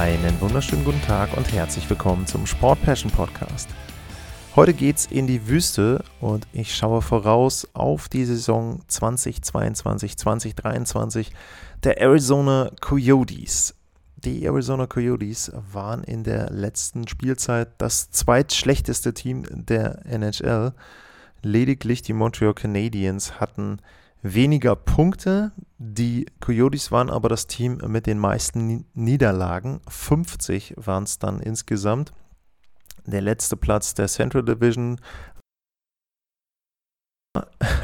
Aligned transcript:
Einen 0.00 0.40
wunderschönen 0.40 0.82
guten 0.82 1.02
Tag 1.02 1.36
und 1.36 1.52
herzlich 1.52 1.90
willkommen 1.90 2.26
zum 2.26 2.46
Sport 2.46 2.80
Passion 2.84 3.10
Podcast. 3.10 3.68
Heute 4.56 4.72
geht's 4.72 5.04
in 5.04 5.26
die 5.26 5.46
Wüste 5.46 6.02
und 6.22 6.46
ich 6.54 6.74
schaue 6.74 7.02
voraus 7.02 7.68
auf 7.74 8.08
die 8.08 8.24
Saison 8.24 8.80
2022, 8.88 10.16
2023 10.16 11.32
der 11.84 12.00
Arizona 12.00 12.70
Coyotes. 12.80 13.74
Die 14.16 14.42
Arizona 14.46 14.86
Coyotes 14.86 15.52
waren 15.70 16.02
in 16.02 16.24
der 16.24 16.48
letzten 16.48 17.06
Spielzeit 17.06 17.68
das 17.76 18.10
zweitschlechteste 18.10 19.12
Team 19.12 19.44
der 19.50 20.06
NHL. 20.06 20.72
Lediglich 21.42 22.00
die 22.00 22.14
Montreal 22.14 22.54
Canadiens 22.54 23.38
hatten 23.38 23.80
weniger 24.22 24.76
Punkte. 24.76 25.52
Die 25.82 26.26
Coyotes 26.40 26.92
waren 26.92 27.08
aber 27.08 27.30
das 27.30 27.46
Team 27.46 27.78
mit 27.86 28.06
den 28.06 28.18
meisten 28.18 28.84
Niederlagen. 28.92 29.80
50 29.88 30.74
waren 30.76 31.04
es 31.04 31.18
dann 31.18 31.40
insgesamt. 31.40 32.12
Der 33.06 33.22
letzte 33.22 33.56
Platz 33.56 33.94
der 33.94 34.06
Central 34.06 34.44
Division. 34.44 35.00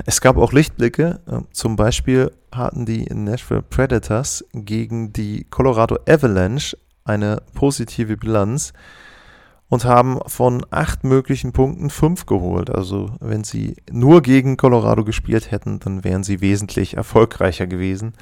Es 0.05 0.21
gab 0.21 0.37
auch 0.37 0.53
Lichtblicke. 0.53 1.21
Zum 1.53 1.77
Beispiel 1.77 2.33
hatten 2.53 2.85
die 2.85 3.07
Nashville 3.07 3.63
Predators 3.63 4.45
gegen 4.53 5.15
die 5.15 5.45
Colorado 5.45 5.99
Avalanche 6.07 6.77
eine 7.05 7.41
positive 7.55 8.19
Bilanz 8.19 8.75
und 9.69 9.85
haben 9.85 10.21
von 10.27 10.65
acht 10.71 11.05
möglichen 11.05 11.53
Punkten 11.53 11.91
fünf 11.91 12.27
geholt. 12.27 12.71
Also 12.71 13.11
wenn 13.21 13.45
sie 13.45 13.77
nur 13.91 14.23
gegen 14.23 14.57
Colorado 14.57 15.05
gespielt 15.05 15.51
hätten, 15.51 15.81
dann 15.81 16.05
wären 16.05 16.23
sie 16.23 16.41
wesentlich 16.41 16.97
erfolgreicher 16.97 17.67
gewesen. 17.67 18.13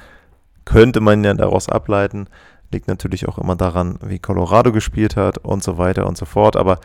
Könnte 0.65 1.01
man 1.01 1.23
ja 1.23 1.33
daraus 1.33 1.69
ableiten. 1.69 2.27
Liegt 2.71 2.87
natürlich 2.87 3.27
auch 3.27 3.37
immer 3.37 3.55
daran, 3.55 3.99
wie 4.03 4.17
Colorado 4.17 4.71
gespielt 4.71 5.15
hat 5.15 5.37
und 5.37 5.63
so 5.63 5.77
weiter 5.77 6.07
und 6.07 6.17
so 6.17 6.25
fort. 6.25 6.55
Aber 6.55 6.79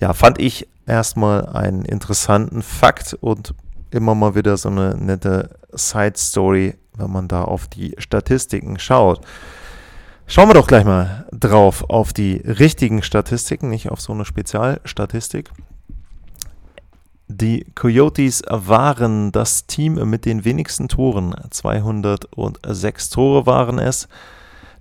ja, 0.00 0.12
fand 0.12 0.38
ich 0.38 0.68
erstmal 0.86 1.46
einen 1.46 1.84
interessanten 1.84 2.62
Fakt 2.62 3.14
und 3.14 3.54
immer 3.90 4.14
mal 4.14 4.34
wieder 4.34 4.56
so 4.58 4.68
eine 4.68 4.96
nette 4.96 5.56
Side 5.72 6.16
Story, 6.16 6.74
wenn 6.94 7.10
man 7.10 7.26
da 7.26 7.42
auf 7.42 7.68
die 7.68 7.94
Statistiken 7.98 8.78
schaut. 8.78 9.22
Schauen 10.30 10.50
wir 10.50 10.54
doch 10.54 10.66
gleich 10.66 10.84
mal 10.84 11.24
drauf 11.32 11.88
auf 11.88 12.12
die 12.12 12.36
richtigen 12.36 13.02
Statistiken, 13.02 13.70
nicht 13.70 13.90
auf 13.90 14.02
so 14.02 14.12
eine 14.12 14.26
Spezialstatistik. 14.26 15.48
Die 17.28 17.64
Coyotes 17.74 18.42
waren 18.46 19.32
das 19.32 19.66
Team 19.66 19.94
mit 19.94 20.26
den 20.26 20.44
wenigsten 20.44 20.88
Toren. 20.88 21.34
206 21.48 23.08
Tore 23.08 23.46
waren 23.46 23.78
es. 23.78 24.06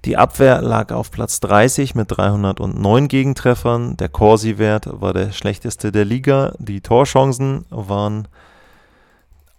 Die 0.04 0.18
Abwehr 0.18 0.62
lag 0.62 0.92
auf 0.92 1.12
Platz 1.12 1.40
30 1.40 1.96
mit 1.96 2.12
309 2.12 3.08
Gegentreffern. 3.08 3.96
Der 3.96 4.10
Corsi-Wert 4.10 4.90
war 5.00 5.14
der 5.14 5.32
schlechteste 5.32 5.94
der 5.94 6.04
Liga. 6.04 6.56
Die 6.60 6.82
Torchancen 6.82 7.64
waren 7.70 8.28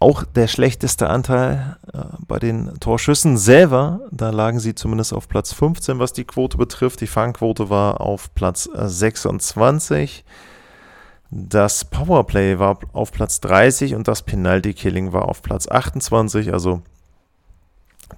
auch 0.00 0.24
der 0.24 0.46
schlechteste 0.46 1.10
Anteil 1.10 1.76
äh, 1.92 1.98
bei 2.26 2.38
den 2.38 2.78
Torschüssen 2.80 3.36
selber. 3.36 4.00
Da 4.10 4.30
lagen 4.30 4.60
sie 4.60 4.74
zumindest 4.74 5.12
auf 5.12 5.28
Platz 5.28 5.52
15, 5.52 5.98
was 5.98 6.12
die 6.12 6.24
Quote 6.24 6.56
betrifft. 6.56 7.00
Die 7.00 7.06
Fangquote 7.06 7.68
war 7.68 8.00
auf 8.00 8.34
Platz 8.34 8.68
26. 8.72 10.24
Äh, 10.24 10.30
das 11.30 11.84
Powerplay 11.84 12.58
war 12.58 12.78
auf 12.92 13.12
Platz 13.12 13.40
30 13.40 13.94
und 13.94 14.08
das 14.08 14.22
Penalty 14.22 14.72
Killing 14.72 15.12
war 15.12 15.28
auf 15.28 15.42
Platz 15.42 15.68
28. 15.68 16.52
Also 16.52 16.82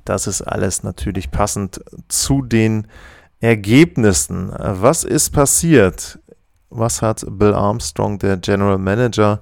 das 0.05 0.27
ist 0.29 0.43
alles 0.43 0.85
natürlich 0.85 1.31
passend 1.31 1.81
zu 2.09 2.43
den 2.43 2.87
Ergebnissen. 3.41 4.53
Was 4.57 5.03
ist 5.03 5.31
passiert? 5.31 6.21
Was 6.69 7.03
hat 7.03 7.25
Bill 7.29 7.55
Armstrong, 7.55 8.19
der 8.19 8.37
General 8.37 8.79
Manager, 8.79 9.41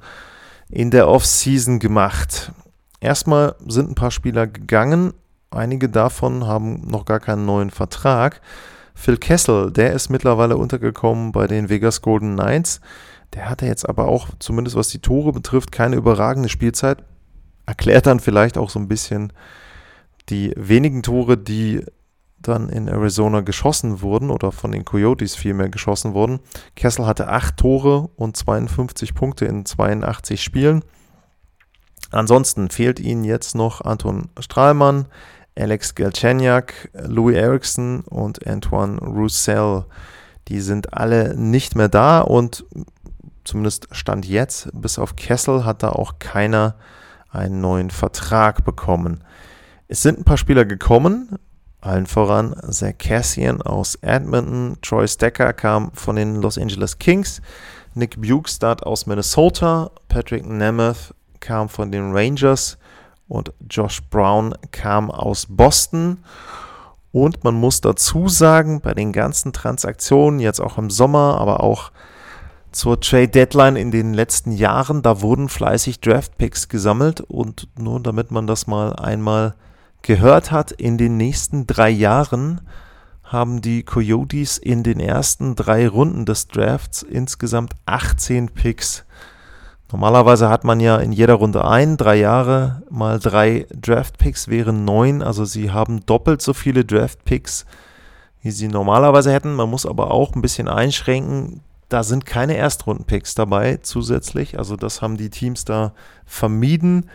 in 0.71 0.91
der 0.91 1.09
Offseason 1.09 1.79
gemacht? 1.79 2.53
Erstmal 3.01 3.55
sind 3.67 3.91
ein 3.91 3.95
paar 3.95 4.11
Spieler 4.11 4.47
gegangen. 4.47 5.15
Einige 5.51 5.89
davon 5.89 6.47
haben 6.47 6.83
noch 6.87 7.05
gar 7.05 7.21
keinen 7.21 7.47
neuen 7.47 7.71
Vertrag. 7.71 8.41
Phil 8.95 9.17
Kessel, 9.17 9.71
der 9.71 9.93
ist 9.93 10.09
mittlerweile 10.09 10.57
untergekommen 10.57 11.33
bei 11.33 11.47
den 11.47 11.69
Vegas 11.69 12.03
Golden 12.03 12.34
Knights. 12.34 12.81
Der 13.34 13.49
hatte 13.49 13.67
jetzt 13.67 13.89
aber 13.89 14.09
auch, 14.09 14.28
zumindest 14.39 14.77
was 14.77 14.89
die 14.89 14.99
Tore 14.99 15.33
betrifft, 15.33 15.71
keine 15.71 15.97
überragende 15.97 16.49
Spielzeit. 16.49 17.05
Erklärt 17.67 18.07
dann 18.07 18.21
vielleicht 18.21 18.59
auch 18.59 18.71
so 18.71 18.78
ein 18.78 18.89
bisschen 18.89 19.33
die 20.31 20.53
wenigen 20.57 21.03
Tore, 21.03 21.37
die 21.37 21.84
dann 22.41 22.69
in 22.69 22.88
Arizona 22.88 23.41
geschossen 23.41 24.00
wurden 24.00 24.31
oder 24.31 24.53
von 24.53 24.72
den 24.72 24.84
Coyotes 24.84 25.34
vielmehr 25.34 25.69
geschossen 25.69 26.15
wurden. 26.15 26.41
Kessel 26.76 27.06
hatte 27.06 27.28
8 27.28 27.56
Tore 27.56 28.10
und 28.16 28.37
52 28.37 29.15
Punkte 29.15 29.44
in 29.47 29.65
82 29.65 30.43
Spielen. 30.43 30.84
Ansonsten 32.10 32.71
fehlt 32.71 33.00
ihnen 33.00 33.25
jetzt 33.25 33.54
noch 33.54 33.82
Anton 33.82 34.28
Strahlmann, 34.38 35.06
Alex 35.56 35.94
Galchenyuk, 35.94 36.72
Louis 36.94 37.37
Erickson 37.37 38.00
und 38.03 38.47
Antoine 38.47 38.98
Roussel. 39.00 39.84
Die 40.48 40.60
sind 40.60 40.94
alle 40.94 41.37
nicht 41.37 41.75
mehr 41.75 41.88
da 41.88 42.21
und 42.21 42.65
zumindest 43.44 43.88
Stand 43.93 44.27
jetzt, 44.27 44.71
bis 44.72 44.98
auf 44.98 45.16
Kessel, 45.16 45.65
hat 45.65 45.82
da 45.82 45.91
auch 45.91 46.19
keiner 46.19 46.77
einen 47.31 47.60
neuen 47.60 47.91
Vertrag 47.91 48.65
bekommen. 48.65 49.25
Es 49.88 50.03
sind 50.03 50.19
ein 50.19 50.25
paar 50.25 50.37
Spieler 50.37 50.65
gekommen, 50.65 51.38
allen 51.81 52.06
voran 52.06 52.55
Zach 52.71 52.99
Cassian 52.99 53.62
aus 53.62 53.97
Edmonton, 53.97 54.77
Troy 54.83 55.06
Stecker 55.06 55.53
kam 55.53 55.93
von 55.93 56.16
den 56.16 56.37
Los 56.37 56.59
Angeles 56.59 56.99
Kings, 56.99 57.41
Nick 57.94 58.21
Bukestad 58.21 58.83
aus 58.84 59.06
Minnesota, 59.06 59.91
Patrick 60.09 60.47
Nemeth 60.47 61.15
kam 61.41 61.69
von 61.69 61.91
den 61.91 62.12
Rangers. 62.12 62.78
Und 63.28 63.53
Josh 63.69 64.03
Brown 64.11 64.55
kam 64.71 65.11
aus 65.11 65.47
Boston. 65.49 66.19
Und 67.12 67.44
man 67.44 67.55
muss 67.55 67.81
dazu 67.81 68.28
sagen, 68.28 68.81
bei 68.81 68.95
den 68.95 69.12
ganzen 69.12 69.53
Transaktionen, 69.53 70.41
jetzt 70.41 70.60
auch 70.60 70.78
im 70.78 70.91
Sommer, 70.91 71.39
aber 71.39 71.62
auch 71.62 71.91
zur 72.72 73.00
Trade 73.00 73.28
Deadline 73.28 73.77
in 73.77 73.91
den 73.91 74.15
letzten 74.15 74.53
Jahren, 74.53 75.03
da 75.03 75.21
wurden 75.21 75.49
fleißig 75.49 76.00
Draft 76.00 76.39
Picks 76.39 76.69
gesammelt. 76.69 77.21
Und 77.21 77.69
nur 77.78 78.00
damit 78.00 78.31
man 78.31 78.47
das 78.47 78.66
mal 78.66 78.95
einmal 78.95 79.55
gehört 80.03 80.50
hat, 80.50 80.72
in 80.72 80.98
den 80.98 81.16
nächsten 81.16 81.66
drei 81.66 81.91
Jahren 81.91 82.60
haben 83.25 83.60
die 83.60 83.82
Coyotes 83.82 84.56
in 84.56 84.82
den 84.82 85.00
ersten 85.00 85.54
drei 85.54 85.86
Runden 85.86 86.25
des 86.25 86.48
Drafts 86.48 87.03
insgesamt 87.03 87.75
18 87.84 88.48
Picks. 88.48 89.04
Normalerweise 89.91 90.50
hat 90.50 90.65
man 90.65 90.80
ja 90.80 90.97
in 90.98 91.12
jeder 91.12 91.34
Runde 91.34 91.66
ein, 91.66 91.97
drei 91.97 92.16
Jahre 92.16 92.83
mal 92.91 93.18
drei 93.18 93.66
Draft-Picks 93.71 94.48
wären 94.48 94.84
neun, 94.84 95.22
also 95.22 95.47
sie 95.47 95.71
haben 95.71 96.04
doppelt 96.04 96.42
so 96.42 96.53
viele 96.53 96.84
Draft-Picks, 96.84 97.65
wie 98.42 98.51
sie 98.51 98.68
normalerweise 98.68 99.33
hätten. 99.33 99.54
Man 99.54 99.71
muss 99.71 99.86
aber 99.86 100.10
auch 100.10 100.34
ein 100.34 100.42
bisschen 100.42 100.68
einschränken, 100.68 101.62
da 101.89 102.03
sind 102.03 102.27
keine 102.27 102.56
Erstrunden-Picks 102.56 103.34
dabei 103.34 103.78
zusätzlich, 103.80 104.59
also 104.59 104.77
das 104.77 105.01
haben 105.01 105.16
die 105.16 105.30
Teams 105.30 105.65
da 105.65 105.92
vermieden 106.27 107.09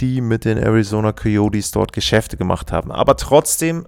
die 0.00 0.20
mit 0.20 0.44
den 0.44 0.58
Arizona 0.58 1.12
Coyotes 1.12 1.70
dort 1.70 1.92
Geschäfte 1.92 2.36
gemacht 2.36 2.72
haben. 2.72 2.90
Aber 2.90 3.16
trotzdem, 3.16 3.86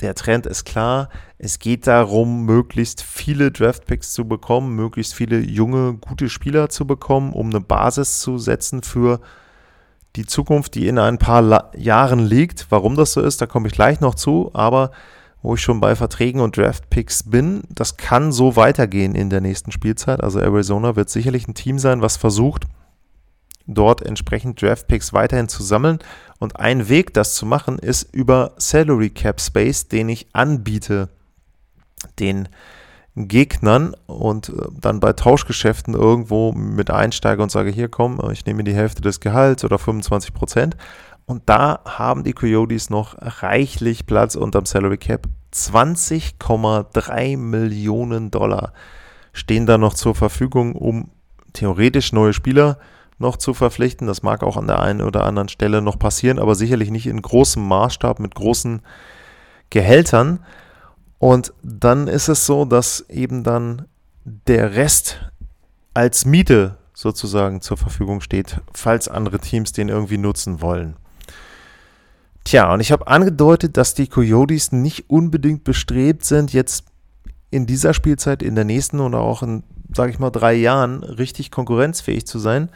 der 0.00 0.14
Trend 0.14 0.46
ist 0.46 0.64
klar. 0.64 1.08
Es 1.38 1.58
geht 1.58 1.86
darum, 1.86 2.44
möglichst 2.44 3.02
viele 3.02 3.50
Draftpicks 3.50 4.12
zu 4.12 4.26
bekommen, 4.26 4.74
möglichst 4.74 5.14
viele 5.14 5.38
junge, 5.40 5.94
gute 5.94 6.28
Spieler 6.28 6.68
zu 6.68 6.86
bekommen, 6.86 7.32
um 7.32 7.50
eine 7.50 7.60
Basis 7.60 8.20
zu 8.20 8.38
setzen 8.38 8.82
für 8.82 9.20
die 10.16 10.26
Zukunft, 10.26 10.74
die 10.74 10.88
in 10.88 10.98
ein 10.98 11.18
paar 11.18 11.42
La 11.42 11.70
Jahren 11.76 12.18
liegt. 12.18 12.66
Warum 12.70 12.96
das 12.96 13.12
so 13.12 13.20
ist, 13.20 13.40
da 13.40 13.46
komme 13.46 13.68
ich 13.68 13.74
gleich 13.74 14.00
noch 14.00 14.14
zu. 14.14 14.50
Aber 14.54 14.90
wo 15.42 15.54
ich 15.54 15.60
schon 15.60 15.80
bei 15.80 15.96
Verträgen 15.96 16.40
und 16.40 16.56
Draftpicks 16.56 17.24
bin, 17.24 17.62
das 17.68 17.96
kann 17.96 18.30
so 18.30 18.54
weitergehen 18.54 19.14
in 19.14 19.30
der 19.30 19.40
nächsten 19.40 19.72
Spielzeit. 19.72 20.22
Also 20.22 20.38
Arizona 20.38 20.94
wird 20.94 21.10
sicherlich 21.10 21.48
ein 21.48 21.54
Team 21.54 21.78
sein, 21.78 22.00
was 22.00 22.16
versucht, 22.16 22.66
dort 23.66 24.02
entsprechend 24.02 24.60
Draftpicks 24.60 25.12
weiterhin 25.12 25.48
zu 25.48 25.62
sammeln. 25.62 25.98
Und 26.38 26.58
ein 26.58 26.88
Weg, 26.88 27.14
das 27.14 27.34
zu 27.34 27.46
machen, 27.46 27.78
ist 27.78 28.14
über 28.14 28.52
Salary 28.56 29.10
Cap 29.10 29.40
Space, 29.40 29.88
den 29.88 30.08
ich 30.08 30.26
anbiete, 30.32 31.08
den 32.18 32.48
Gegnern 33.14 33.94
und 34.06 34.48
äh, 34.48 34.52
dann 34.80 35.00
bei 35.00 35.12
Tauschgeschäften 35.12 35.94
irgendwo 35.94 36.52
mit 36.52 36.90
einsteige 36.90 37.42
und 37.42 37.50
sage, 37.50 37.70
hier 37.70 37.88
komm, 37.88 38.20
ich 38.32 38.46
nehme 38.46 38.64
die 38.64 38.74
Hälfte 38.74 39.02
des 39.02 39.20
Gehalts 39.20 39.64
oder 39.64 39.78
25 39.78 40.32
Prozent. 40.32 40.76
Und 41.26 41.42
da 41.46 41.80
haben 41.84 42.24
die 42.24 42.32
Coyotes 42.32 42.90
noch 42.90 43.16
reichlich 43.20 44.06
Platz 44.06 44.34
unterm 44.34 44.66
Salary 44.66 44.98
Cap. 44.98 45.28
20,3 45.52 47.36
Millionen 47.36 48.30
Dollar 48.30 48.72
stehen 49.32 49.66
da 49.66 49.78
noch 49.78 49.94
zur 49.94 50.14
Verfügung, 50.14 50.74
um 50.74 51.10
theoretisch 51.52 52.12
neue 52.12 52.32
Spieler 52.32 52.78
noch 53.18 53.36
zu 53.36 53.54
verpflichten. 53.54 54.06
Das 54.06 54.22
mag 54.22 54.42
auch 54.42 54.56
an 54.56 54.66
der 54.66 54.80
einen 54.80 55.02
oder 55.02 55.24
anderen 55.24 55.48
Stelle 55.48 55.82
noch 55.82 55.98
passieren, 55.98 56.38
aber 56.38 56.54
sicherlich 56.54 56.90
nicht 56.90 57.06
in 57.06 57.20
großem 57.20 57.66
Maßstab 57.66 58.18
mit 58.18 58.34
großen 58.34 58.82
Gehältern. 59.70 60.40
Und 61.18 61.52
dann 61.62 62.08
ist 62.08 62.28
es 62.28 62.46
so, 62.46 62.64
dass 62.64 63.08
eben 63.08 63.44
dann 63.44 63.86
der 64.24 64.74
Rest 64.74 65.20
als 65.94 66.24
Miete 66.24 66.78
sozusagen 66.94 67.60
zur 67.60 67.76
Verfügung 67.76 68.20
steht, 68.20 68.60
falls 68.72 69.08
andere 69.08 69.38
Teams 69.38 69.72
den 69.72 69.88
irgendwie 69.88 70.18
nutzen 70.18 70.60
wollen. 70.60 70.96
Tja, 72.44 72.72
und 72.72 72.80
ich 72.80 72.90
habe 72.90 73.06
angedeutet, 73.06 73.76
dass 73.76 73.94
die 73.94 74.08
Coyotes 74.08 74.72
nicht 74.72 75.08
unbedingt 75.08 75.64
bestrebt 75.64 76.24
sind, 76.24 76.52
jetzt 76.52 76.84
in 77.50 77.66
dieser 77.66 77.94
Spielzeit, 77.94 78.42
in 78.42 78.54
der 78.54 78.64
nächsten 78.64 78.98
oder 78.98 79.20
auch 79.20 79.42
in, 79.42 79.62
sage 79.94 80.10
ich 80.10 80.18
mal, 80.18 80.30
drei 80.30 80.54
Jahren 80.54 81.04
richtig 81.04 81.50
konkurrenzfähig 81.50 82.26
zu 82.26 82.38
sein. 82.38 82.70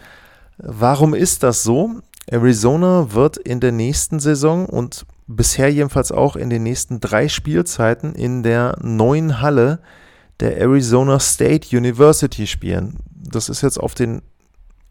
Warum 0.58 1.14
ist 1.14 1.42
das 1.42 1.62
so? 1.62 2.00
Arizona 2.28 3.12
wird 3.12 3.36
in 3.36 3.60
der 3.60 3.72
nächsten 3.72 4.18
Saison 4.18 4.66
und 4.66 5.06
bisher 5.26 5.72
jedenfalls 5.72 6.12
auch 6.12 6.36
in 6.36 6.50
den 6.50 6.62
nächsten 6.62 7.00
drei 7.00 7.28
Spielzeiten 7.28 8.14
in 8.14 8.42
der 8.42 8.76
neuen 8.82 9.40
Halle 9.40 9.80
der 10.40 10.58
Arizona 10.58 11.18
State 11.18 11.76
University 11.76 12.46
spielen. 12.46 12.96
Das 13.10 13.48
ist 13.48 13.62
jetzt 13.62 13.78
auf 13.78 13.94
den 13.94 14.22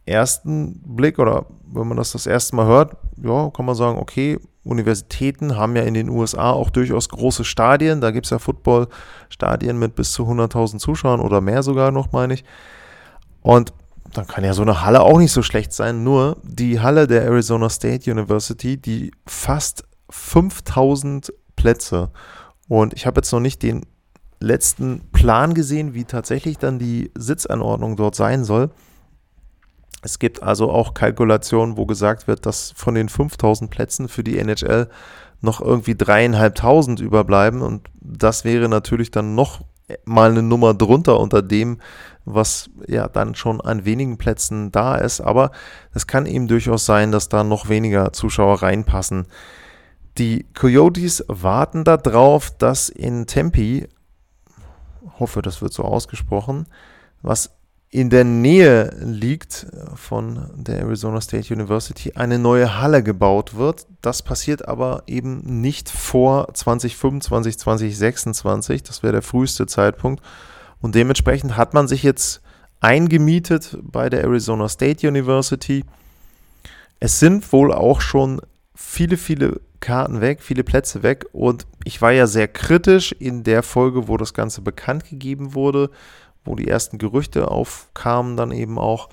ersten 0.05 0.81
Blick 0.95 1.19
oder 1.19 1.45
wenn 1.65 1.87
man 1.87 1.97
das 1.97 2.11
das 2.11 2.27
erste 2.27 2.55
Mal 2.55 2.67
hört, 2.67 2.95
ja, 3.17 3.49
kann 3.49 3.65
man 3.65 3.75
sagen, 3.75 3.97
okay, 3.97 4.39
Universitäten 4.63 5.55
haben 5.55 5.75
ja 5.75 5.83
in 5.83 5.93
den 5.93 6.09
USA 6.09 6.51
auch 6.51 6.69
durchaus 6.69 7.09
große 7.09 7.43
Stadien. 7.43 8.01
Da 8.01 8.11
gibt 8.11 8.25
es 8.25 8.31
ja 8.31 8.39
Footballstadien 8.39 9.77
mit 9.77 9.95
bis 9.95 10.11
zu 10.11 10.23
100.000 10.23 10.79
Zuschauern 10.79 11.19
oder 11.19 11.39
mehr 11.39 11.61
sogar 11.63 11.91
noch, 11.91 12.11
meine 12.11 12.33
ich. 12.33 12.43
Und 13.41 13.73
dann 14.17 14.27
kann 14.27 14.43
ja 14.43 14.53
so 14.53 14.61
eine 14.61 14.83
Halle 14.83 15.01
auch 15.01 15.17
nicht 15.17 15.31
so 15.31 15.41
schlecht 15.41 15.73
sein. 15.73 16.03
Nur 16.03 16.37
die 16.43 16.79
Halle 16.79 17.07
der 17.07 17.23
Arizona 17.23 17.69
State 17.69 18.09
University, 18.09 18.77
die 18.77 19.11
fast 19.25 19.83
5000 20.09 21.33
Plätze. 21.55 22.11
Und 22.67 22.93
ich 22.93 23.05
habe 23.05 23.19
jetzt 23.19 23.31
noch 23.31 23.39
nicht 23.39 23.63
den 23.63 23.85
letzten 24.39 25.01
Plan 25.11 25.53
gesehen, 25.53 25.93
wie 25.93 26.05
tatsächlich 26.05 26.57
dann 26.57 26.79
die 26.79 27.11
Sitzanordnung 27.15 27.95
dort 27.95 28.15
sein 28.15 28.43
soll. 28.43 28.69
Es 30.01 30.19
gibt 30.19 30.43
also 30.43 30.69
auch 30.69 30.93
Kalkulationen, 30.93 31.77
wo 31.77 31.85
gesagt 31.85 32.27
wird, 32.27 32.45
dass 32.45 32.71
von 32.75 32.93
den 32.93 33.09
5000 33.09 33.71
Plätzen 33.71 34.07
für 34.07 34.23
die 34.23 34.37
NHL 34.37 34.87
noch 35.41 35.61
irgendwie 35.61 35.95
dreieinhalbtausend 35.95 36.99
überbleiben. 36.99 37.61
Und 37.61 37.87
das 38.01 38.45
wäre 38.45 38.69
natürlich 38.69 39.11
dann 39.11 39.35
noch 39.35 39.61
mal 40.05 40.31
eine 40.31 40.41
Nummer 40.41 40.73
drunter 40.73 41.19
unter 41.19 41.41
dem, 41.41 41.79
was 42.25 42.69
ja 42.87 43.07
dann 43.07 43.35
schon 43.35 43.61
an 43.61 43.85
wenigen 43.85 44.17
Plätzen 44.17 44.71
da 44.71 44.95
ist. 44.95 45.21
Aber 45.21 45.51
es 45.93 46.07
kann 46.07 46.25
eben 46.25 46.47
durchaus 46.47 46.85
sein, 46.85 47.11
dass 47.11 47.29
da 47.29 47.43
noch 47.43 47.69
weniger 47.69 48.13
Zuschauer 48.13 48.61
reinpassen. 48.61 49.27
Die 50.17 50.45
Coyotes 50.53 51.23
warten 51.27 51.83
darauf, 51.83 52.49
dass 52.49 52.89
in 52.89 53.27
Tempe, 53.27 53.89
hoffe, 55.19 55.41
das 55.41 55.61
wird 55.61 55.73
so 55.73 55.83
ausgesprochen, 55.83 56.67
was 57.21 57.51
in 57.89 58.09
der 58.09 58.25
Nähe 58.25 58.93
liegt 58.99 59.67
von 59.95 60.49
der 60.55 60.79
Arizona 60.79 61.21
State 61.21 61.53
University, 61.53 62.13
eine 62.13 62.39
neue 62.39 62.81
Halle 62.81 63.03
gebaut 63.03 63.55
wird. 63.55 63.87
Das 64.01 64.21
passiert 64.21 64.67
aber 64.67 65.03
eben 65.07 65.61
nicht 65.61 65.89
vor 65.89 66.53
2025, 66.53 67.57
2026. 67.57 68.83
Das 68.83 69.01
wäre 69.01 69.13
der 69.13 69.21
früheste 69.21 69.65
Zeitpunkt. 69.65 70.21
Und 70.81 70.95
dementsprechend 70.95 71.55
hat 71.55 71.73
man 71.73 71.87
sich 71.87 72.03
jetzt 72.03 72.41
eingemietet 72.81 73.77
bei 73.81 74.09
der 74.09 74.23
Arizona 74.23 74.67
State 74.67 75.07
University. 75.07 75.85
Es 76.99 77.19
sind 77.19 77.51
wohl 77.53 77.71
auch 77.71 78.01
schon 78.01 78.41
viele, 78.75 79.17
viele 79.17 79.61
Karten 79.79 80.19
weg, 80.19 80.41
viele 80.41 80.63
Plätze 80.63 81.03
weg. 81.03 81.25
Und 81.31 81.65
ich 81.83 82.01
war 82.01 82.11
ja 82.11 82.27
sehr 82.27 82.47
kritisch 82.47 83.11
in 83.13 83.43
der 83.43 83.63
Folge, 83.63 84.07
wo 84.07 84.17
das 84.17 84.33
Ganze 84.33 84.61
bekannt 84.61 85.09
gegeben 85.09 85.53
wurde, 85.53 85.89
wo 86.45 86.55
die 86.55 86.67
ersten 86.67 86.97
Gerüchte 86.97 87.49
aufkamen, 87.49 88.37
dann 88.37 88.51
eben 88.51 88.79
auch, 88.79 89.09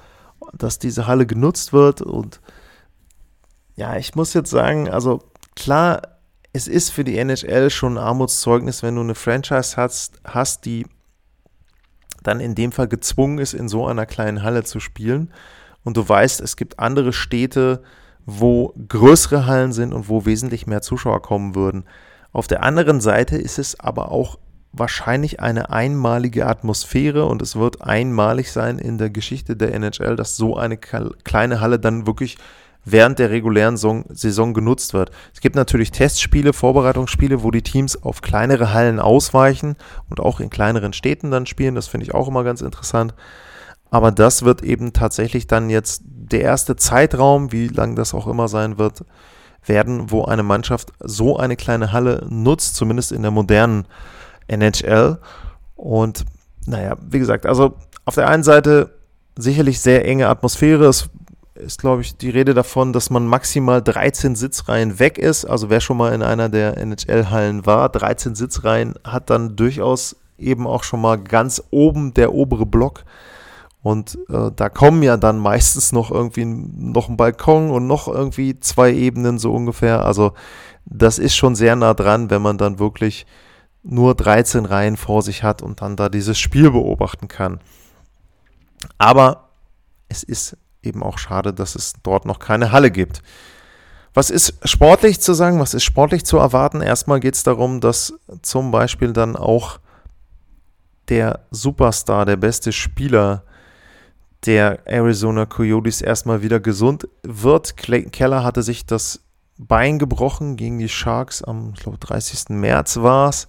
dass 0.53 0.79
diese 0.79 1.07
Halle 1.07 1.27
genutzt 1.27 1.73
wird. 1.73 2.03
Und 2.03 2.41
ja, 3.75 3.97
ich 3.97 4.15
muss 4.15 4.35
jetzt 4.35 4.51
sagen, 4.51 4.89
also 4.89 5.23
klar, 5.57 6.03
es 6.53 6.69
ist 6.69 6.91
für 6.91 7.05
die 7.05 7.19
NHL 7.19 7.71
schon 7.71 7.95
ein 7.95 8.05
Armutszeugnis, 8.05 8.83
wenn 8.83 8.97
du 8.97 9.01
eine 9.01 9.15
Franchise 9.15 9.77
hast, 9.77 10.21
hast, 10.25 10.67
die 10.67 10.87
dann 12.23 12.41
in 12.41 12.55
dem 12.55 12.73
Fall 12.73 12.89
gezwungen 12.89 13.39
ist, 13.39 13.55
in 13.55 13.69
so 13.69 13.87
einer 13.87 14.07
kleinen 14.07 14.43
Halle 14.43 14.63
zu 14.65 14.79
spielen. 14.79 15.33
Und 15.83 15.97
du 15.97 16.09
weißt, 16.09 16.41
es 16.41 16.57
gibt 16.57 16.79
andere 16.79 17.13
Städte, 17.13 17.83
wo 18.25 18.75
größere 18.89 19.47
Hallen 19.47 19.73
sind 19.73 19.93
und 19.93 20.09
wo 20.09 20.25
wesentlich 20.25 20.67
mehr 20.67 20.83
Zuschauer 20.83 21.23
kommen 21.23 21.55
würden. 21.55 21.85
Auf 22.33 22.47
der 22.47 22.63
anderen 22.63 23.01
Seite 23.01 23.37
ist 23.37 23.59
es 23.59 23.81
aber 23.81 24.13
auch 24.13 24.39
wahrscheinlich 24.73 25.41
eine 25.41 25.71
einmalige 25.71 26.47
Atmosphäre 26.47 27.27
und 27.27 27.43
es 27.43 27.57
wird 27.57 27.83
einmalig 27.83 28.51
sein 28.51 28.79
in 28.79 28.99
der 28.99 29.11
Geschichte 29.11 29.57
der 29.57 29.75
NHL, 29.75 30.17
dass 30.17 30.37
so 30.37 30.57
eine 30.57 30.79
kleine 30.79 31.61
Halle 31.61 31.79
dann 31.79 32.07
wirklich 32.07 32.39
während 32.85 33.19
der 33.19 33.31
regulären 33.31 33.77
Saison 33.77 34.55
genutzt 34.55 34.93
wird. 34.93 35.11
Es 35.33 35.41
gibt 35.41 35.55
natürlich 35.55 35.93
Testspiele, 35.93 36.53
Vorbereitungsspiele, 36.53 37.43
wo 37.43 37.51
die 37.51 37.63
Teams 37.63 38.03
auf 38.03 38.23
kleinere 38.23 38.73
Hallen 38.73 38.99
ausweichen 38.99 39.77
und 40.09 40.21
auch 40.21 40.41
in 40.41 40.51
kleineren 40.51 40.93
Städten 40.93 41.31
dann 41.31 41.47
spielen. 41.47 41.75
Das 41.75 41.87
finde 41.87 42.07
ich 42.07 42.15
auch 42.15 42.29
immer 42.29 42.43
ganz 42.43 42.61
interessant. 42.61 43.15
Aber 43.91 44.11
das 44.11 44.43
wird 44.43 44.63
eben 44.63 44.93
tatsächlich 44.93 45.47
dann 45.47 45.71
jetzt 45.71 46.03
der 46.05 46.41
erste 46.41 46.77
Zeitraum, 46.77 47.53
wie 47.53 47.69
lang 47.69 47.95
das 47.95 48.15
auch 48.15 48.27
immer 48.27 48.49
sein 48.49 48.79
wird, 48.79 49.05
werden, 49.65 50.11
wo 50.11 50.25
eine 50.25 50.43
Mannschaft 50.43 50.93
so 50.99 51.37
eine 51.37 51.57
kleine 51.57 51.93
Halle 51.93 52.27
nutzt, 52.31 52.75
zumindest 52.75 53.13
in 53.13 53.23
der 53.23 53.31
modernen 53.31 53.87
NHL. 54.49 55.19
Und 55.77 56.25
naja, 56.67 56.97
wie 57.01 57.19
gesagt, 57.19 57.47
also 57.47 57.75
auf 58.05 58.15
der 58.15 58.29
einen 58.29 58.43
Seite 58.43 58.91
sicherlich 59.37 59.81
sehr 59.81 60.05
enge 60.05 60.29
Atmosphäre. 60.29 60.87
Es 60.87 61.09
ist, 61.55 61.81
glaube 61.81 62.03
ich, 62.03 62.17
die 62.17 62.31
Rede 62.31 62.55
davon, 62.55 62.93
dass 62.93 63.11
man 63.11 63.27
maximal 63.27 63.83
13 63.83 64.35
Sitzreihen 64.35 64.99
weg 64.99 65.19
ist. 65.19 65.45
Also 65.45 65.71
wer 65.71 65.81
schon 65.81 65.97
mal 65.97 66.13
in 66.13 66.23
einer 66.23 66.49
der 66.49 66.77
NHL-Hallen 66.79 67.67
war, 67.67 67.89
13 67.89 68.35
Sitzreihen 68.35 68.95
hat 69.05 69.31
dann 69.31 69.57
durchaus 69.57 70.17
eben 70.39 70.67
auch 70.67 70.83
schon 70.83 71.01
mal 71.01 71.19
ganz 71.19 71.63
oben 71.71 72.15
der 72.15 72.35
obere 72.35 72.67
Block 72.67 73.05
und 73.83 74.17
äh, 74.29 74.51
da 74.55 74.69
kommen 74.69 75.03
ja 75.03 75.17
dann 75.17 75.39
meistens 75.39 75.93
noch 75.93 76.11
irgendwie 76.11 76.45
noch 76.45 77.09
ein 77.09 77.17
Balkon 77.17 77.71
und 77.71 77.89
noch 77.89 78.07
irgendwie 78.07 78.59
zwei 78.61 78.93
Ebenen 78.93 79.39
so 79.39 79.53
ungefähr. 79.53 80.05
Also 80.05 80.33
das 80.85 81.19
ist 81.19 81.35
schon 81.35 81.57
sehr 81.57 81.75
nah 81.75 81.93
dran, 81.93 82.31
wenn 82.31 82.43
man 82.43 82.59
dann 82.59 82.79
wirklich 82.79 83.27
nur 83.83 84.15
13 84.15 84.65
Reihen 84.65 84.97
vor 84.97 85.23
sich 85.23 85.43
hat 85.43 85.63
und 85.63 85.83
dann 85.83 85.97
da 85.97 86.09
dieses 86.09 86.39
Spiel 86.39 86.71
beobachten 86.71 87.29
kann. 87.29 87.61
Aber 88.99 89.49
es 90.09 90.23
ist 90.23 90.57
eben 90.83 91.03
auch 91.03 91.19
schade, 91.19 91.53
dass 91.53 91.75
es 91.75 91.95
dort 92.03 92.25
noch 92.25 92.39
keine 92.39 92.73
Halle 92.73 92.91
gibt. 92.91 93.23
Was 94.15 94.31
ist 94.31 94.55
sportlich 94.65 95.21
zu 95.21 95.33
sagen? 95.33 95.59
Was 95.59 95.75
ist 95.75 95.85
sportlich 95.85 96.25
zu 96.25 96.37
erwarten? 96.37 96.81
Erstmal 96.81 97.21
geht 97.21 97.35
es 97.35 97.45
darum, 97.45 97.81
dass 97.81 98.15
zum 98.43 98.71
Beispiel 98.71 99.13
dann 99.13 99.37
auch 99.37 99.79
der 101.09 101.41
Superstar, 101.51 102.27
der 102.27 102.37
beste 102.37 102.73
Spieler 102.73 103.45
der 104.45 104.87
Arizona 104.87 105.47
Coyotes 105.47 106.03
erstmal 106.03 106.43
wieder 106.43 106.61
gesund 106.61 107.09
wird. 107.23 107.77
Clayton 107.77 108.11
Keller 108.13 108.45
hatte 108.45 108.63
sich 108.63 108.87
das 108.87 109.21
Bein 109.59 109.99
gebrochen 109.99 110.57
gegen 110.57 110.79
die 110.79 110.89
Sharks 110.89 111.43
am 111.43 111.73
ich 111.75 111.81
glaube, 111.81 111.99
30. 111.99 112.51
März 112.51 112.97
war 112.99 113.29
es. 113.29 113.49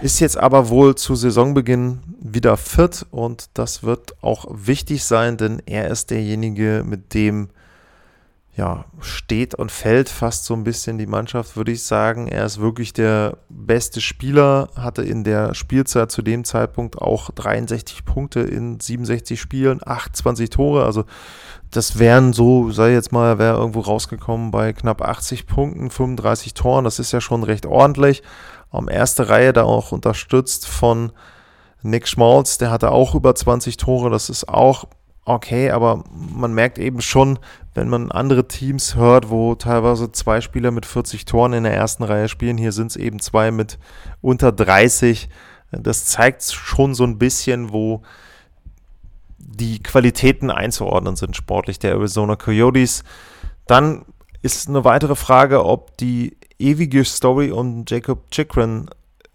Ist 0.00 0.20
jetzt 0.20 0.38
aber 0.38 0.68
wohl 0.68 0.94
zu 0.94 1.16
Saisonbeginn 1.16 2.00
wieder 2.20 2.56
fit 2.56 3.04
und 3.10 3.50
das 3.54 3.82
wird 3.82 4.22
auch 4.22 4.46
wichtig 4.48 5.04
sein, 5.04 5.36
denn 5.36 5.60
er 5.66 5.88
ist 5.88 6.10
derjenige, 6.10 6.84
mit 6.86 7.14
dem 7.14 7.48
ja, 8.58 8.86
steht 8.98 9.54
und 9.54 9.70
fällt 9.70 10.08
fast 10.08 10.44
so 10.44 10.52
ein 10.52 10.64
bisschen 10.64 10.98
die 10.98 11.06
Mannschaft, 11.06 11.56
würde 11.56 11.70
ich 11.70 11.84
sagen. 11.84 12.26
Er 12.26 12.44
ist 12.44 12.58
wirklich 12.58 12.92
der 12.92 13.38
beste 13.48 14.00
Spieler, 14.00 14.68
hatte 14.74 15.04
in 15.04 15.22
der 15.22 15.54
Spielzeit 15.54 16.10
zu 16.10 16.22
dem 16.22 16.42
Zeitpunkt 16.42 16.98
auch 16.98 17.30
63 17.30 18.04
Punkte 18.04 18.40
in 18.40 18.80
67 18.80 19.40
Spielen, 19.40 19.78
28 19.86 20.50
Tore. 20.50 20.84
Also 20.84 21.04
das 21.70 22.00
wären 22.00 22.32
so, 22.32 22.72
sei 22.72 22.92
jetzt 22.92 23.12
mal, 23.12 23.38
wäre 23.38 23.58
irgendwo 23.58 23.78
rausgekommen 23.78 24.50
bei 24.50 24.72
knapp 24.72 25.02
80 25.02 25.46
Punkten, 25.46 25.88
35 25.88 26.52
Toren. 26.54 26.82
Das 26.82 26.98
ist 26.98 27.12
ja 27.12 27.20
schon 27.20 27.44
recht 27.44 27.64
ordentlich. 27.64 28.24
Am 28.72 28.88
erste 28.88 29.28
Reihe 29.28 29.52
da 29.52 29.62
auch 29.62 29.92
unterstützt 29.92 30.66
von 30.66 31.12
Nick 31.82 32.08
Schmalz, 32.08 32.58
der 32.58 32.72
hatte 32.72 32.90
auch 32.90 33.14
über 33.14 33.36
20 33.36 33.76
Tore. 33.76 34.10
Das 34.10 34.28
ist 34.30 34.48
auch 34.48 34.86
okay, 35.28 35.70
aber 35.70 36.04
man 36.12 36.52
merkt 36.54 36.78
eben 36.78 37.00
schon, 37.00 37.38
wenn 37.74 37.88
man 37.88 38.10
andere 38.10 38.48
Teams 38.48 38.96
hört, 38.96 39.30
wo 39.30 39.54
teilweise 39.54 40.10
zwei 40.12 40.40
Spieler 40.40 40.70
mit 40.70 40.86
40 40.86 41.24
Toren 41.24 41.52
in 41.52 41.64
der 41.64 41.74
ersten 41.74 42.02
Reihe 42.02 42.28
spielen, 42.28 42.58
hier 42.58 42.72
sind 42.72 42.88
es 42.88 42.96
eben 42.96 43.20
zwei 43.20 43.50
mit 43.50 43.78
unter 44.20 44.52
30. 44.52 45.28
Das 45.70 46.06
zeigt 46.06 46.42
schon 46.44 46.94
so 46.94 47.04
ein 47.04 47.18
bisschen, 47.18 47.72
wo 47.72 48.02
die 49.38 49.82
Qualitäten 49.82 50.50
einzuordnen 50.50 51.16
sind 51.16 51.36
sportlich 51.36 51.78
der 51.78 51.92
Arizona 51.92 52.36
Coyotes. 52.36 53.04
Dann 53.66 54.04
ist 54.42 54.68
eine 54.68 54.84
weitere 54.84 55.14
Frage, 55.16 55.64
ob 55.64 55.96
die 55.96 56.36
ewige 56.58 57.04
Story 57.04 57.50
um 57.50 57.84
Jacob 57.86 58.30
Chikrin 58.30 58.88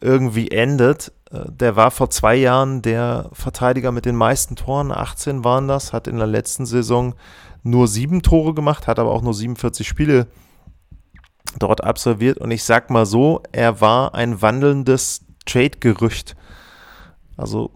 irgendwie 0.03 0.51
endet. 0.51 1.11
Äh, 1.31 1.45
der 1.49 1.75
war 1.75 1.91
vor 1.91 2.09
zwei 2.09 2.35
Jahren 2.35 2.81
der 2.81 3.29
Verteidiger 3.33 3.91
mit 3.91 4.05
den 4.05 4.15
meisten 4.15 4.55
Toren, 4.55 4.91
18 4.91 5.43
waren 5.43 5.67
das, 5.67 5.93
hat 5.93 6.07
in 6.07 6.17
der 6.17 6.27
letzten 6.27 6.65
Saison 6.65 7.15
nur 7.63 7.87
sieben 7.87 8.21
Tore 8.21 8.53
gemacht, 8.53 8.87
hat 8.87 8.99
aber 8.99 9.11
auch 9.11 9.21
nur 9.21 9.33
47 9.33 9.87
Spiele 9.87 10.27
dort 11.59 11.83
absolviert. 11.83 12.37
Und 12.37 12.51
ich 12.51 12.63
sag 12.63 12.89
mal 12.89 13.05
so, 13.05 13.41
er 13.51 13.79
war 13.79 14.13
ein 14.13 14.41
wandelndes 14.41 15.25
Trade-Gerücht. 15.45 16.35
Also 17.37 17.71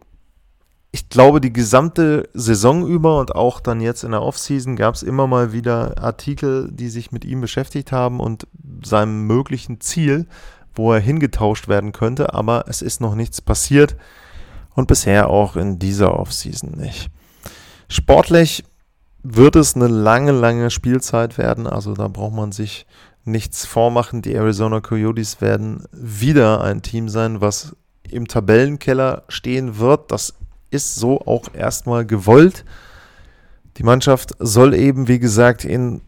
ich 0.91 1.09
glaube, 1.09 1.41
die 1.41 1.53
gesamte 1.53 2.29
Saison 2.33 2.87
über 2.87 3.19
und 3.19 3.35
auch 3.35 3.59
dann 3.59 3.81
jetzt 3.81 4.03
in 4.03 4.11
der 4.11 4.21
Offseason 4.21 4.75
gab 4.75 4.95
es 4.95 5.03
immer 5.03 5.27
mal 5.27 5.53
wieder 5.53 6.01
Artikel, 6.01 6.69
die 6.71 6.89
sich 6.89 7.11
mit 7.11 7.23
ihm 7.23 7.41
beschäftigt 7.41 7.91
haben 7.91 8.19
und 8.19 8.47
seinem 8.83 9.27
möglichen 9.27 9.79
Ziel 9.79 10.27
wo 10.77 10.93
er 10.93 10.99
hingetauscht 10.99 11.67
werden 11.67 11.91
könnte, 11.91 12.33
aber 12.33 12.65
es 12.67 12.81
ist 12.81 13.01
noch 13.01 13.15
nichts 13.15 13.41
passiert 13.41 13.95
und 14.75 14.87
bisher 14.87 15.29
auch 15.29 15.55
in 15.55 15.79
dieser 15.79 16.19
Offseason 16.19 16.71
nicht. 16.71 17.09
Sportlich 17.89 18.63
wird 19.23 19.55
es 19.55 19.75
eine 19.75 19.87
lange, 19.87 20.31
lange 20.31 20.69
Spielzeit 20.69 21.37
werden, 21.37 21.67
also 21.67 21.93
da 21.93 22.07
braucht 22.07 22.33
man 22.33 22.51
sich 22.51 22.85
nichts 23.27 23.65
vormachen. 23.65 24.21
Die 24.21 24.33
Arizona 24.33 24.79
Coyotes 24.79 25.41
werden 25.41 25.83
wieder 25.91 26.61
ein 26.61 26.81
Team 26.81 27.09
sein, 27.09 27.41
was 27.41 27.75
im 28.09 28.27
Tabellenkeller 28.27 29.23
stehen 29.27 29.77
wird. 29.79 30.11
Das 30.11 30.33
ist 30.71 30.95
so 30.95 31.21
auch 31.21 31.53
erstmal 31.53 32.05
gewollt. 32.05 32.65
Die 33.77 33.83
Mannschaft 33.83 34.33
soll 34.39 34.73
eben, 34.73 35.07
wie 35.07 35.19
gesagt, 35.19 35.65
in, 35.65 36.01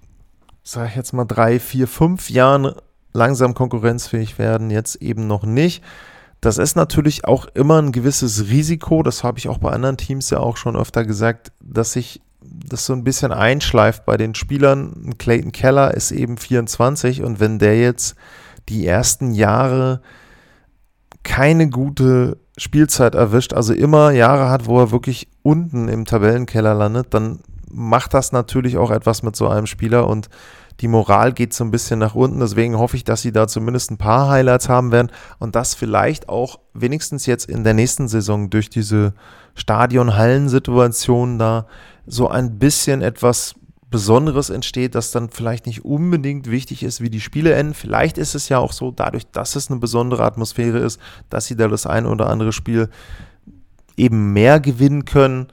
sag 0.64 0.90
ich 0.90 0.96
jetzt 0.96 1.14
mal, 1.14 1.26
drei, 1.26 1.60
vier, 1.60 1.88
fünf 1.88 2.30
Jahren 2.30 2.74
langsam 3.14 3.54
konkurrenzfähig 3.54 4.38
werden, 4.38 4.70
jetzt 4.70 4.96
eben 4.96 5.28
noch 5.28 5.44
nicht. 5.44 5.84
Das 6.42 6.58
ist 6.58 6.76
natürlich 6.76 7.26
auch 7.26 7.48
immer 7.54 7.82
ein 7.82 7.92
gewisses 7.92 8.50
Risiko, 8.50 9.04
das 9.04 9.24
habe 9.24 9.40
ich 9.40 9.50
auch 9.50 9.58
bei 9.58 9.72
anderen 9.72 9.98
Teams 9.98 10.30
ja 10.30 10.40
auch 10.40 10.56
schon 10.56 10.78
öfter 10.78 11.04
gesagt, 11.04 11.52
dass 11.60 11.92
sich 11.94 12.22
das 12.42 12.86
so 12.86 12.94
ein 12.94 13.04
bisschen 13.04 13.32
einschleift 13.32 14.06
bei 14.06 14.16
den 14.16 14.36
Spielern. 14.36 15.16
Clayton 15.18 15.52
Keller 15.52 15.94
ist 15.94 16.12
eben 16.12 16.38
24 16.38 17.24
und 17.24 17.40
wenn 17.40 17.60
der 17.60 17.78
jetzt 17.80 18.16
die 18.70 18.86
ersten 18.88 19.34
Jahre 19.34 20.02
keine 21.24 21.70
gute 21.70 22.38
Spielzeit 22.58 23.16
erwischt, 23.16 23.54
also 23.54 23.74
immer 23.74 24.12
Jahre 24.12 24.50
hat, 24.50 24.66
wo 24.66 24.80
er 24.80 24.92
wirklich 24.92 25.28
unten 25.44 25.90
im 25.90 26.06
Tabellenkeller 26.06 26.74
landet, 26.74 27.14
dann 27.14 27.40
macht 27.70 28.14
das 28.14 28.32
natürlich 28.32 28.78
auch 28.78 28.92
etwas 28.92 29.24
mit 29.24 29.36
so 29.36 29.48
einem 29.48 29.66
Spieler 29.66 30.08
und 30.08 30.30
die 30.82 30.88
Moral 30.88 31.34
geht 31.34 31.54
so 31.54 31.64
ein 31.64 31.72
bisschen 31.72 32.00
nach 32.00 32.16
unten. 32.16 32.40
Deswegen 32.40 32.78
hoffe 32.78 32.96
ich, 32.96 33.04
dass 33.04 33.22
sie 33.22 33.32
da 33.32 33.48
zumindest 33.48 33.92
ein 33.92 33.98
paar 33.98 34.30
Highlights 34.30 34.70
haben 34.70 34.92
werden 34.92 35.12
und 35.38 35.56
dass 35.56 35.76
vielleicht 35.76 36.30
auch 36.30 36.60
wenigstens 36.74 37.26
jetzt 37.26 37.50
in 37.50 37.64
der 37.64 37.74
nächsten 37.74 38.08
Saison 38.08 38.50
durch 38.50 38.70
diese 38.70 39.14
Stadion-Hallen-Situation 39.56 41.38
da 41.38 41.68
so 42.06 42.30
ein 42.30 42.60
bisschen 42.60 43.02
etwas 43.02 43.56
Besonderes 43.90 44.50
entsteht, 44.50 44.94
das 44.94 45.12
dann 45.12 45.30
vielleicht 45.30 45.66
nicht 45.66 45.84
unbedingt 45.84 46.50
wichtig 46.50 46.84
ist, 46.84 47.02
wie 47.02 47.10
die 47.10 47.22
Spiele 47.22 47.54
enden. 47.54 47.74
Vielleicht 47.74 48.18
ist 48.18 48.36
es 48.36 48.48
ja 48.48 48.60
auch 48.60 48.72
so, 48.72 48.92
dadurch, 48.92 49.30
dass 49.32 49.56
es 49.56 49.70
eine 49.70 49.80
besondere 49.80 50.24
Atmosphäre 50.24 50.78
ist, 50.78 51.00
dass 51.30 51.46
sie 51.46 51.56
da 51.56 51.68
das 51.68 51.88
eine 51.88 52.08
oder 52.08 52.30
andere 52.30 52.54
Spiel 52.54 52.90
eben 53.98 54.32
mehr 54.32 54.60
gewinnen 54.60 55.06
können. 55.06 55.48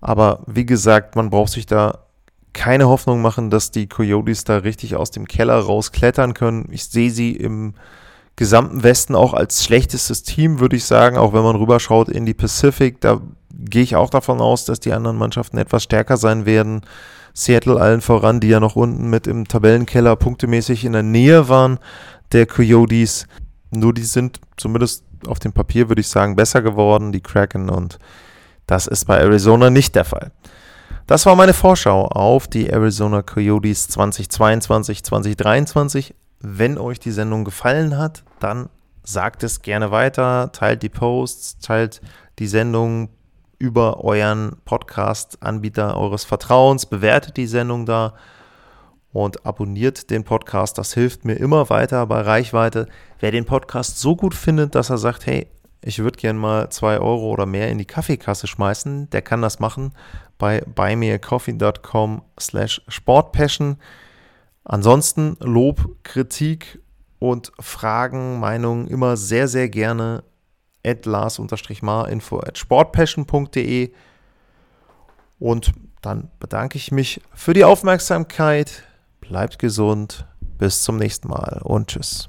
Aber 0.00 0.42
wie 0.46 0.66
gesagt, 0.66 1.16
man 1.16 1.30
braucht 1.30 1.52
sich 1.52 1.66
da 1.66 2.04
keine 2.58 2.88
Hoffnung 2.88 3.22
machen, 3.22 3.50
dass 3.50 3.70
die 3.70 3.86
Coyotes 3.86 4.42
da 4.42 4.56
richtig 4.58 4.96
aus 4.96 5.12
dem 5.12 5.28
Keller 5.28 5.60
rausklettern 5.60 6.34
können. 6.34 6.66
Ich 6.72 6.86
sehe 6.86 7.12
sie 7.12 7.30
im 7.30 7.74
gesamten 8.34 8.82
Westen 8.82 9.14
auch 9.14 9.32
als 9.32 9.64
schlechtestes 9.64 10.24
Team, 10.24 10.58
würde 10.58 10.74
ich 10.74 10.84
sagen, 10.84 11.16
auch 11.16 11.32
wenn 11.32 11.44
man 11.44 11.54
rüberschaut 11.54 12.08
in 12.08 12.26
die 12.26 12.34
Pacific. 12.34 13.00
Da 13.00 13.20
gehe 13.52 13.84
ich 13.84 13.94
auch 13.94 14.10
davon 14.10 14.40
aus, 14.40 14.64
dass 14.64 14.80
die 14.80 14.92
anderen 14.92 15.16
Mannschaften 15.16 15.56
etwas 15.56 15.84
stärker 15.84 16.16
sein 16.16 16.46
werden. 16.46 16.80
Seattle 17.32 17.80
allen 17.80 18.00
voran, 18.00 18.40
die 18.40 18.48
ja 18.48 18.58
noch 18.58 18.74
unten 18.74 19.08
mit 19.08 19.28
im 19.28 19.46
Tabellenkeller 19.46 20.16
punktemäßig 20.16 20.84
in 20.84 20.94
der 20.94 21.04
Nähe 21.04 21.48
waren 21.48 21.78
der 22.32 22.46
Coyotes. 22.46 23.28
Nur 23.70 23.94
die 23.94 24.02
sind 24.02 24.40
zumindest 24.56 25.04
auf 25.28 25.38
dem 25.38 25.52
Papier, 25.52 25.88
würde 25.88 26.00
ich 26.00 26.08
sagen, 26.08 26.34
besser 26.34 26.60
geworden, 26.60 27.12
die 27.12 27.20
Kraken. 27.20 27.70
Und 27.70 28.00
das 28.66 28.88
ist 28.88 29.04
bei 29.04 29.18
Arizona 29.18 29.70
nicht 29.70 29.94
der 29.94 30.04
Fall. 30.04 30.32
Das 31.08 31.24
war 31.24 31.36
meine 31.36 31.54
Vorschau 31.54 32.04
auf 32.04 32.48
die 32.48 32.68
Arizona 32.68 33.22
Coyotes 33.22 33.88
2022, 33.88 35.02
2023. 35.02 36.14
Wenn 36.40 36.76
euch 36.76 37.00
die 37.00 37.12
Sendung 37.12 37.46
gefallen 37.46 37.96
hat, 37.96 38.24
dann 38.40 38.68
sagt 39.04 39.42
es 39.42 39.62
gerne 39.62 39.90
weiter, 39.90 40.52
teilt 40.52 40.82
die 40.82 40.90
Posts, 40.90 41.60
teilt 41.60 42.02
die 42.38 42.46
Sendung 42.46 43.08
über 43.58 44.04
euren 44.04 44.58
Podcast-Anbieter 44.66 45.96
eures 45.96 46.24
Vertrauens, 46.24 46.84
bewertet 46.84 47.38
die 47.38 47.46
Sendung 47.46 47.86
da 47.86 48.12
und 49.10 49.46
abonniert 49.46 50.10
den 50.10 50.24
Podcast. 50.24 50.76
Das 50.76 50.92
hilft 50.92 51.24
mir 51.24 51.36
immer 51.36 51.70
weiter 51.70 52.04
bei 52.06 52.20
Reichweite. 52.20 52.86
Wer 53.18 53.30
den 53.30 53.46
Podcast 53.46 53.98
so 53.98 54.14
gut 54.14 54.34
findet, 54.34 54.74
dass 54.74 54.90
er 54.90 54.98
sagt, 54.98 55.24
hey, 55.24 55.46
ich 55.80 56.00
würde 56.00 56.18
gerne 56.18 56.38
mal 56.38 56.70
zwei 56.70 56.98
Euro 56.98 57.30
oder 57.30 57.46
mehr 57.46 57.70
in 57.70 57.78
die 57.78 57.84
Kaffeekasse 57.84 58.46
schmeißen, 58.46 59.10
der 59.10 59.22
kann 59.22 59.42
das 59.42 59.60
machen 59.60 59.92
bei 60.38 60.60
buymeacoffee.com 60.60 62.22
slash 62.40 62.82
sportpassion. 62.88 63.76
Ansonsten 64.64 65.36
Lob, 65.40 65.96
Kritik 66.02 66.80
und 67.18 67.52
Fragen, 67.58 68.38
Meinungen 68.38 68.86
immer 68.86 69.16
sehr, 69.16 69.48
sehr 69.48 69.68
gerne 69.68 70.22
at 70.84 71.06
lars-mar 71.06 72.08
info 72.08 72.38
at 72.38 72.58
sportpassion.de 72.58 73.92
und 75.38 75.72
dann 76.02 76.30
bedanke 76.38 76.78
ich 76.78 76.92
mich 76.92 77.20
für 77.34 77.54
die 77.54 77.64
Aufmerksamkeit. 77.64 78.84
Bleibt 79.20 79.58
gesund. 79.58 80.26
Bis 80.58 80.82
zum 80.82 80.96
nächsten 80.96 81.28
Mal 81.28 81.60
und 81.62 81.88
tschüss. 81.88 82.28